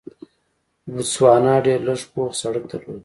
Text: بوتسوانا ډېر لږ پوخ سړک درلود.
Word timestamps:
بوتسوانا 0.91 1.53
ډېر 1.65 1.79
لږ 1.87 2.01
پوخ 2.13 2.31
سړک 2.41 2.63
درلود. 2.71 2.99